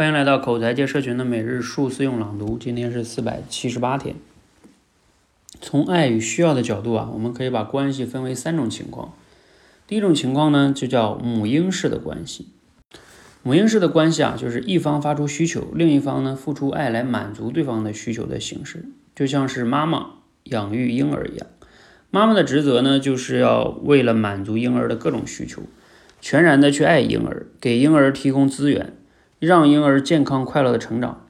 [0.00, 4.16] 欢迎来到口才界社群的每日数字用朗读，今天是四百七十八天。
[5.60, 9.12] 从爱与需要的角度啊，我们可以把关系分为三种情况。
[9.86, 12.48] 第一种情况呢，就叫母婴式的关系。
[13.42, 20.12] 母婴式的关系啊，就是一方发出需求，另一方呢付出爱来满足对方的需求的形式，就像是妈妈
[20.44, 21.46] 养育婴儿一样。
[22.10, 25.64] 妈妈的职责呢，就是要为了满足婴儿的各种需求，
[26.22, 28.94] 全然的去爱婴儿，给婴儿提供资源。
[29.46, 31.26] 让婴儿健康快乐的成长，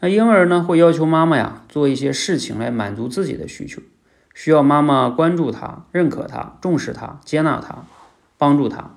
[0.00, 3.80] 那婴儿呢会要求妈妈呀做一些事情来满足自己的需求，
[4.34, 7.84] 需要妈妈关注他、认可他、重视他、接纳他、
[8.36, 8.96] 帮助他。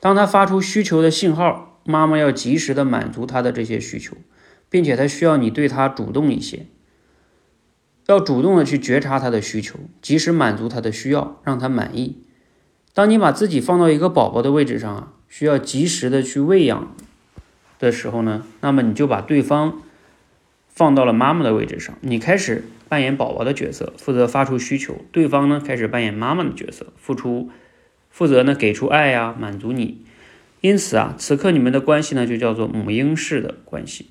[0.00, 4.16] 当他发出需求的信号，妈妈要及时的满足他的这些需求，
[4.70, 6.66] 并且他需要你对他主动一些，
[8.06, 12.22] 要主动的去觉察他的需求，及时满足他的需要，让他满意。
[12.94, 16.96] 当你把自己放到一个宝宝的位置上啊，需要及时的去喂养。
[17.80, 19.82] 的时候呢，那么你就把对方
[20.68, 27.50] 放到了妈妈的位置上，你开始扮演宝宝的角色，负责发出需求；对方呢开始扮演妈妈的角色，付出
[28.10, 30.04] 负责呢给出爱呀，满足你。
[30.60, 34.10] 因此啊，此刻你们的关系呢就叫做母婴式的关系。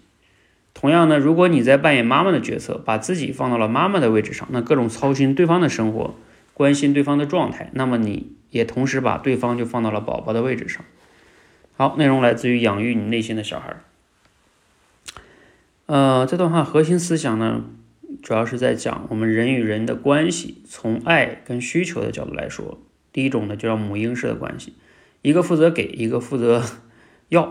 [0.74, 6.16] 同样呢，如果你在扮演妈妈的角色，把自己放到了妈妈的位置上，那各种操心对方的生活，
[6.56, 10.84] 关心对方的状态，那么你也同时把对方就放到了宝宝的位置上。
[11.80, 13.78] 好，内容来自于养育你内心的小孩。
[15.86, 17.64] 呃，这段话核心思想呢，
[18.22, 22.82] 主要是在讲我们人与人的关系，从爱跟需求的角度来说，
[23.14, 24.74] 第一种呢就叫母婴式的关系，
[25.22, 26.62] 一个负责给，一个负责
[27.30, 27.50] 要。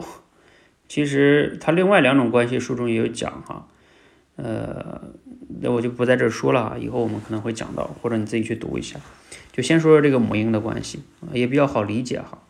[0.88, 3.66] 其实它另外两种关系书中也有讲哈，
[4.36, 5.04] 呃，
[5.62, 9.00] 那我就不在这说了啊，以后我们可能会讲到，或者你自己去读一下。
[9.50, 11.00] 就先说说这个母婴的关系，
[11.32, 12.42] 也比较好理解哈。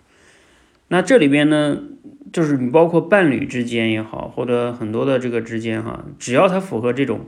[0.91, 1.78] 那这里边呢，
[2.33, 7.27] 就是你包括伴侣之间也好，或者很多的这个之间哈，只要它符合这种，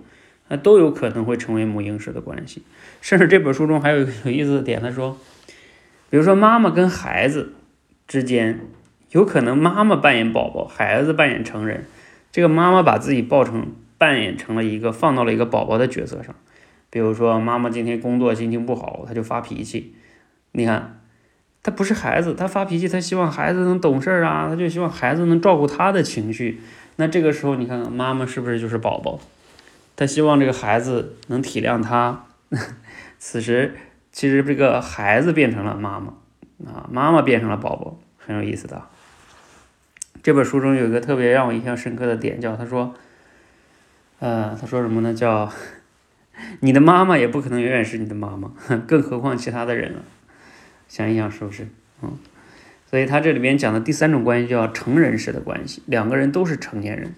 [0.49, 2.63] 那都有可能会成为母婴式的关系。
[3.03, 5.19] 甚至这本书中还有一个有意思的点，他说，
[6.09, 7.53] 比如说妈妈跟孩子
[8.09, 8.61] 之间，
[9.11, 11.85] 有可能妈妈扮演宝宝，孩子扮演成人，
[12.33, 13.67] 这个妈妈把自己抱成
[13.99, 16.35] 扮演成了一个放到了一个宝宝的角色上。
[16.89, 19.95] 比如说妈妈今天工作心情不好，她就发脾气，
[20.53, 20.97] 你看。
[21.63, 26.61] 他不是孩子，他发脾气，他希望孩子能懂事儿啊，他就希望孩子能照顾他的情绪。
[26.97, 29.21] 那这个时候，你看看妈妈是不是就是宝宝？
[29.97, 32.25] 他希望这个孩子能体谅他。
[33.19, 33.77] 此时，
[34.11, 36.15] 其实这个孩子变成了妈妈
[36.67, 38.83] 啊，妈妈变成了宝宝，很有意思的。
[40.23, 42.95] 这本书中有一个特别让我印象深刻的点，叫他说，
[44.19, 45.13] 呃，他说什么呢？
[45.13, 45.51] 叫
[46.61, 48.51] 你的妈妈也不可能永远是你的妈妈，
[48.87, 50.01] 更何况其他的人了。
[50.91, 51.69] 想一想是不是？
[52.03, 52.19] 嗯，
[52.91, 57.15] 所以他这里边讲的第三种关系叫成人式的关系，两个人都是成年人，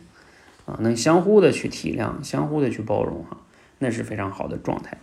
[0.66, 3.38] 啊，能相互的去体谅，相互的去包容，哈，
[3.78, 4.99] 那是非常好的状态。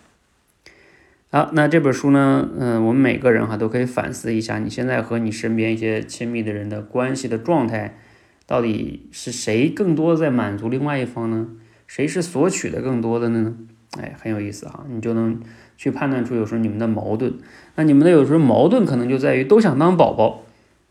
[1.32, 7.98] 好，那这本书呢，嗯，我们每个人哈都可以反思一下，你现在和你身边一些亲密的人的关系的状态，
[8.46, 11.48] 到底是谁更多在满足另外一方呢？
[11.88, 13.56] 谁是索取的更多的呢？
[14.00, 15.40] 哎，很有意思哈，你就能
[15.78, 17.34] 去判断出有时候你们的矛盾。
[17.76, 20.44] 那你们的有时候矛盾可能就在于都想当宝宝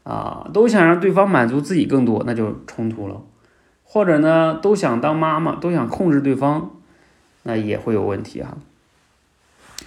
[0.05, 3.23] 啊，都想让对方满足自己更多，那就冲突了。
[3.85, 6.71] 或者呢，都想当妈妈，都想控制对方，
[7.45, 8.59] 那也会有问题哈。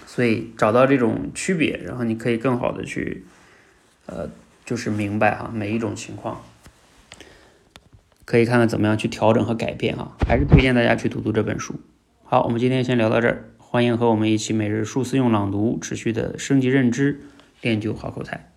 [0.06, 3.24] 所以找到这种区别，然后你可以更好的去，
[4.06, 4.28] 呃，
[4.64, 6.42] 就是明白哈每一种情况，
[8.24, 10.12] 可以看看怎么样去调整和改变哈。
[10.26, 11.76] 还是推荐大家去读读这本书。
[12.32, 13.50] 好，我们今天先聊到这儿。
[13.58, 17.20] 欢迎和我们一起每日数次用朗读，持续的升级认知，
[17.60, 18.51] 练就好口才。